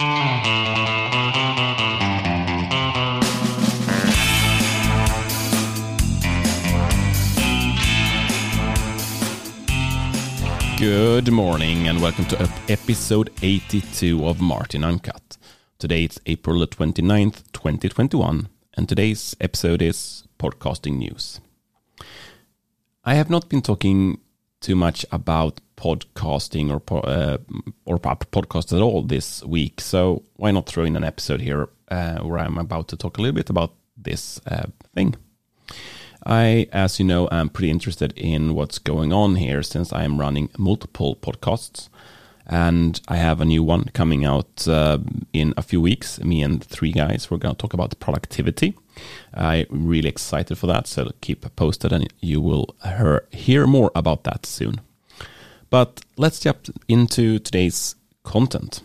[0.00, 0.08] Good
[11.30, 15.36] morning and welcome to episode 82 of Martin Uncut.
[15.78, 18.48] Today it's April the 29th, 2021,
[18.78, 21.40] and today's episode is podcasting news.
[23.04, 24.20] I have not been talking
[24.62, 27.38] too much about podcasting or uh,
[27.86, 32.18] or podcast at all this week, so why not throw in an episode here uh,
[32.18, 35.16] where I'm about to talk a little bit about this uh, thing.
[36.26, 40.20] I, as you know, am pretty interested in what's going on here since I am
[40.20, 41.88] running multiple podcasts.
[42.46, 44.98] And I have a new one coming out uh,
[45.32, 46.18] in a few weeks.
[46.20, 48.76] Me and three guys, we're going to talk about productivity.
[49.32, 50.88] I'm really excited for that.
[50.88, 52.74] So keep posted and you will
[53.30, 54.80] hear more about that soon.
[55.70, 58.82] But let's jump into today's content.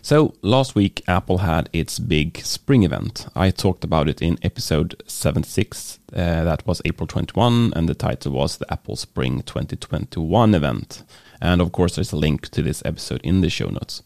[0.00, 3.26] So, last week Apple had its big spring event.
[3.34, 8.32] I talked about it in episode 76, uh, that was April 21, and the title
[8.32, 11.02] was the Apple Spring 2021 event.
[11.42, 14.02] And of course, there's a link to this episode in the show notes.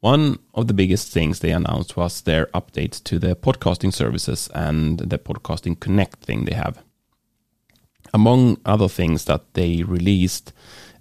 [0.00, 4.98] One of the biggest things they announced was their update to the podcasting services and
[4.98, 6.82] the Podcasting Connect thing they have.
[8.14, 10.52] Among other things that they released,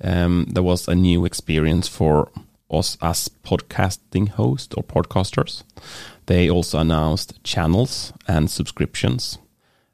[0.03, 2.29] um, there was a new experience for
[2.69, 5.63] us as podcasting hosts or podcasters.
[6.25, 9.37] They also announced channels and subscriptions.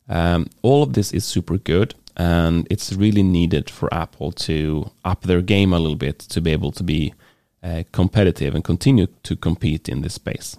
[0.08, 5.22] Um, all of this is super good, and it's really needed for Apple to up
[5.24, 7.14] their game a little bit to be able to be
[7.64, 10.58] uh, competitive and continue to compete in this space.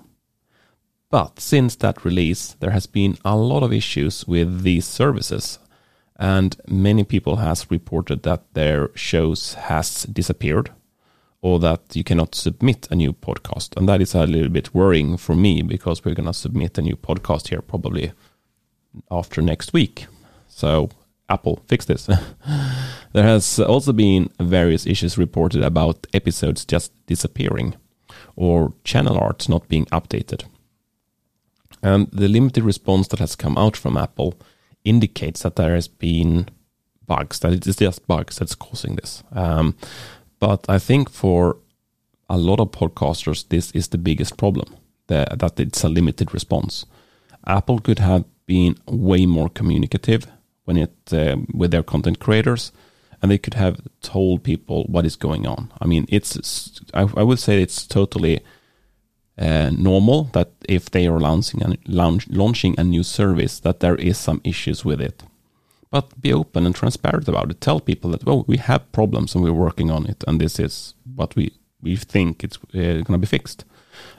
[1.10, 5.58] But since that release, there has been a lot of issues with these services,
[6.22, 10.70] and many people has reported that their shows has disappeared
[11.40, 13.76] or that you cannot submit a new podcast.
[13.76, 16.82] And that is a little bit worrying for me because we're going to submit a
[16.82, 18.12] new podcast here probably
[19.10, 20.06] after next week.
[20.46, 20.90] So,
[21.28, 22.06] Apple, fix this.
[23.12, 27.74] there has also been various issues reported about episodes just disappearing
[28.36, 30.44] or channel art not being updated.
[31.82, 34.34] And the limited response that has come out from Apple
[34.84, 36.48] indicates that there has been
[37.06, 39.22] bugs, that it is just bugs that's causing this.
[39.32, 39.76] Um,
[40.38, 41.58] but I think for
[42.28, 44.76] a lot of podcasters, this is the biggest problem
[45.08, 46.86] that, that it's a limited response.
[47.46, 50.26] Apple could have been way more communicative
[50.64, 52.72] when it uh, with their content creators,
[53.20, 55.72] and they could have told people what is going on.
[55.80, 58.40] I mean, it's I, I would say it's totally
[59.42, 63.96] uh, normal that if they are launching a, launch, launching a new service, that there
[63.96, 65.24] is some issues with it
[65.92, 67.60] but be open and transparent about it.
[67.60, 70.94] Tell people that well, we have problems and we're working on it, and this is
[71.14, 71.52] what we
[71.82, 73.64] we think it's uh, going to be fixed.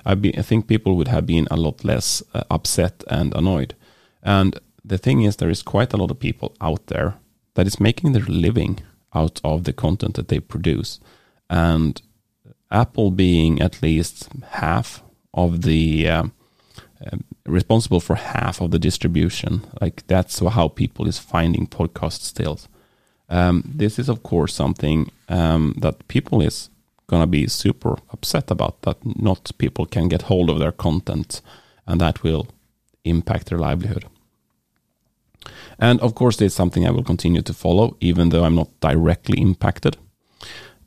[0.06, 3.73] I, be, I, think people would have been a lot less uh, upset and annoyed.
[4.22, 7.16] And the thing is, there is quite a lot of people out there
[7.56, 8.79] that is making their living
[9.16, 11.00] out of the content that they produce,
[11.50, 12.01] and
[12.69, 15.03] Apple being at least half
[15.33, 16.23] of the uh,
[17.45, 19.61] responsible for half of the distribution.
[19.81, 22.59] Like that's how people is finding podcast still.
[23.29, 26.69] Um, this is of course something um, that people is
[27.07, 28.81] gonna be super upset about.
[28.83, 31.41] That not people can get hold of their content,
[31.85, 32.47] and that will
[33.03, 34.05] impact their livelihood.
[35.79, 39.41] And of course, is something I will continue to follow, even though I'm not directly
[39.41, 39.97] impacted.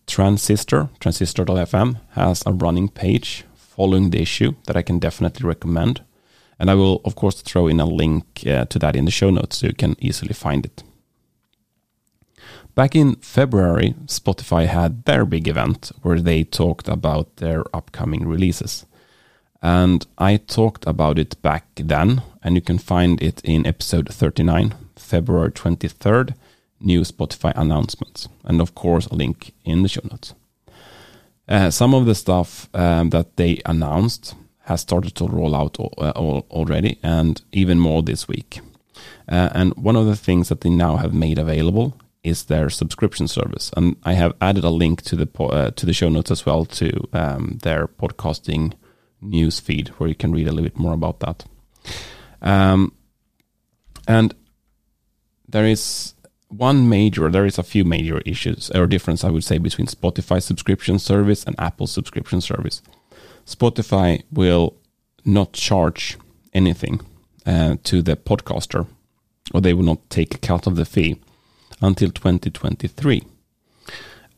[0.06, 3.44] Transistor, transistor.fm, has a running page
[3.76, 6.02] following the issue that I can definitely recommend.
[6.58, 9.30] And I will, of course, throw in a link uh, to that in the show
[9.30, 10.82] notes so you can easily find it.
[12.74, 18.86] Back in February, Spotify had their big event where they talked about their upcoming releases.
[19.62, 24.74] And I talked about it back then, and you can find it in episode 39,
[24.94, 26.34] February 23rd,
[26.80, 28.28] new Spotify announcements.
[28.44, 30.34] And of course, a link in the show notes.
[31.48, 34.34] Uh, some of the stuff um, that they announced
[34.64, 36.10] has started to roll out uh,
[36.50, 38.60] already, and even more this week.
[39.28, 41.94] Uh, and one of the things that they now have made available
[42.24, 45.92] is their subscription service, and I have added a link to the uh, to the
[45.92, 48.72] show notes as well to um, their podcasting
[49.20, 51.44] news feed, where you can read a little bit more about that.
[52.42, 52.92] Um,
[54.08, 54.34] and
[55.48, 56.14] there is
[56.48, 60.42] one major, there is a few major issues or difference, I would say, between Spotify
[60.42, 62.82] subscription service and Apple subscription service.
[63.44, 64.76] Spotify will
[65.24, 66.16] not charge
[66.52, 67.00] anything
[67.44, 68.86] uh, to the podcaster,
[69.52, 71.20] or they will not take a cut of the fee
[71.80, 73.22] until 2023.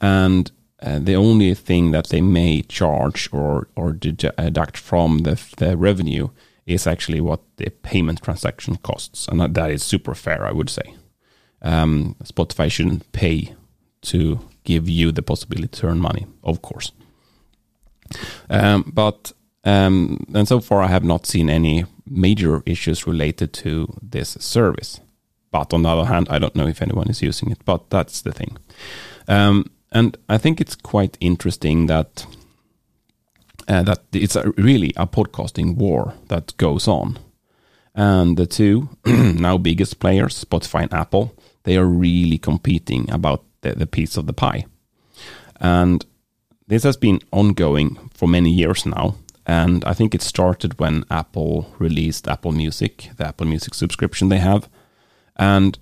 [0.01, 0.51] And
[0.81, 6.29] uh, the only thing that they may charge or or deduct from the the revenue
[6.67, 10.95] is actually what the payment transaction costs, and that is super fair, I would say.
[11.63, 13.55] Um, Spotify shouldn't pay
[14.03, 16.93] to give you the possibility to earn money, of course.
[18.49, 19.33] Um, but
[19.65, 25.01] um, and so far, I have not seen any major issues related to this service.
[25.51, 27.65] But on the other hand, I don't know if anyone is using it.
[27.65, 28.57] But that's the thing.
[29.27, 32.27] Um, and I think it's quite interesting that
[33.67, 37.19] uh, that it's a, really a podcasting war that goes on,
[37.95, 41.35] and the two now biggest players, Spotify and Apple,
[41.69, 44.65] they are really competing about the, the piece of the pie,
[45.61, 46.07] and
[46.67, 49.15] this has been ongoing for many years now.
[49.47, 54.39] And I think it started when Apple released Apple Music, the Apple Music subscription they
[54.39, 54.69] have.
[55.37, 55.79] And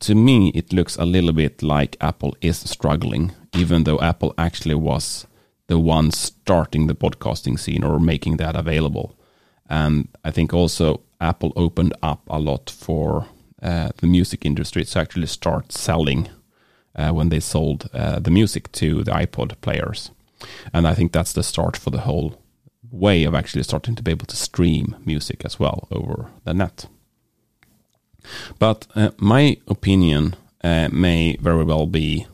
[0.00, 4.74] to me, it looks a little bit like Apple is struggling, even though Apple actually
[4.74, 5.26] was
[5.68, 9.16] the one starting the podcasting scene or making that available.
[9.70, 13.26] And I think also Apple opened up a lot for
[13.60, 16.28] the music industry to actually start selling
[16.96, 20.10] uh, when they sold uh, the music to the iPod players.
[20.72, 22.42] And I think that's the start for the whole
[22.90, 26.86] way of actually starting to be able to stream music as well over the net.
[28.58, 32.26] But uh, my opinion uh, may very well be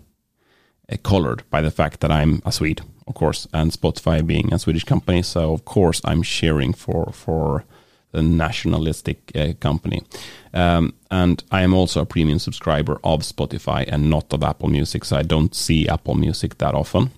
[0.91, 4.59] uh, colored by the fact that I'm a Swede, of course, and Spotify being a
[4.59, 5.23] Swedish company.
[5.23, 7.65] So of course I'm cheering for for
[8.12, 10.03] the nationalistic uh, company.
[10.55, 15.05] Um, and I am also a premium subscriber of Spotify and not of Apple Music,
[15.05, 17.11] so I don't see Apple Music that often.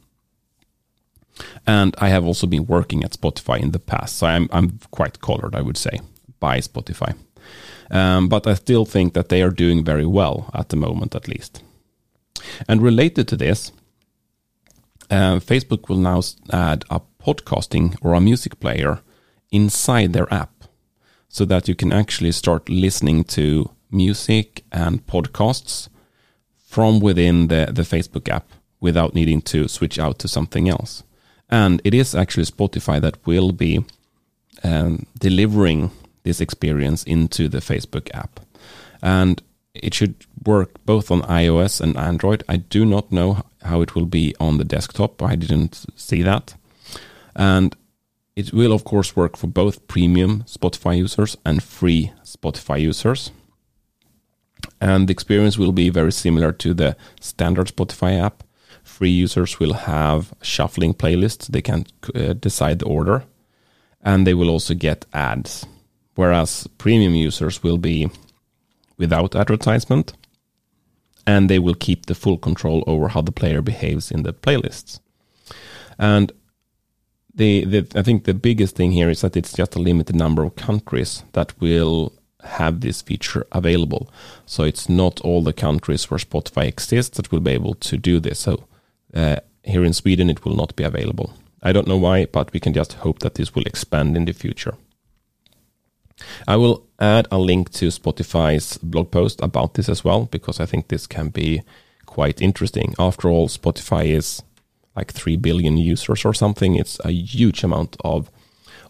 [1.67, 5.21] And I have also been working at Spotify in the past, so I'm I'm quite
[5.21, 6.01] colored, I would say,
[6.39, 7.17] by Spotify.
[7.91, 11.29] Um, but I still think that they are doing very well at the moment, at
[11.29, 11.63] least.
[12.69, 13.73] And related to this,
[15.11, 19.01] uh, Facebook will now add a podcasting or a music player
[19.51, 20.54] inside their app
[21.35, 25.89] so that you can actually start listening to music and podcasts
[26.65, 28.47] from within the, the Facebook app
[28.79, 31.03] without needing to switch out to something else.
[31.51, 33.85] And it is actually Spotify that will be
[34.63, 35.91] um, delivering
[36.23, 38.39] this experience into the Facebook app.
[39.03, 39.43] And
[39.75, 40.15] it should
[40.47, 42.45] work both on iOS and Android.
[42.49, 45.21] I do not know how it will be on the desktop.
[45.21, 46.55] I didn't see that.
[47.35, 47.75] And
[48.37, 53.31] it will, of course, work for both premium Spotify users and free Spotify users.
[54.81, 58.43] And the experience will be very similar to the standard Spotify app.
[58.83, 63.25] Free users will have shuffling playlists, they can uh, decide the order,
[64.03, 65.67] and they will also get ads
[66.15, 68.09] whereas premium users will be
[68.97, 70.13] without advertisement
[71.27, 75.01] and they will keep the full control over how the player behaves in the playlists.
[75.99, 76.33] And
[77.35, 80.45] the, the I think the biggest thing here is that it's just a limited number
[80.45, 84.11] of countries that will have this feature available.
[84.47, 88.21] So it's not all the countries where Spotify exists that will be able to do
[88.21, 88.41] this.
[88.41, 88.65] So
[89.15, 91.33] uh, here in Sweden, it will not be available.
[91.63, 94.33] I don't know why, but we can just hope that this will expand in the
[94.33, 94.75] future.
[96.47, 100.67] I will add a link to Spotify's blog post about this as well, because I
[100.67, 101.63] think this can be
[102.05, 102.95] quite interesting.
[102.99, 104.43] After all, Spotify is
[104.97, 106.77] like 3 billion users or something.
[106.77, 108.31] It's a huge amount of,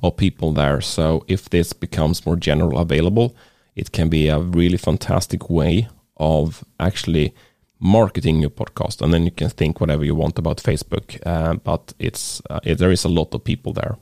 [0.03, 0.81] of people there.
[0.81, 3.35] So if this becomes more general available,
[3.75, 7.35] it can be a really fantastic way of actually
[7.81, 9.03] marketing your podcast.
[9.03, 12.79] And then you can think whatever you want about Facebook, uh, but it's uh, it,
[12.79, 13.97] there is a lot of people there.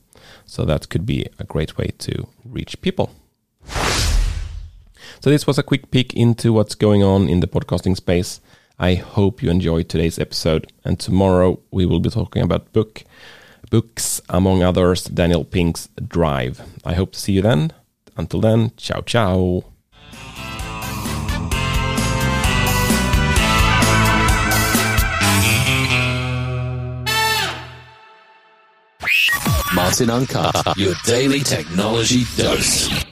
[0.44, 3.10] So that could be a great way to reach people.
[5.20, 8.40] So this was a quick peek into what's going on in the podcasting space.
[8.82, 13.04] I hope you enjoyed today's episode, and tomorrow we will be talking about book
[13.70, 16.60] books, among others, Daniel Pink's Drive.
[16.84, 17.72] I hope to see you then.
[18.16, 19.62] Until then, ciao ciao.
[29.72, 33.11] Martin Uncut, your daily technology dose.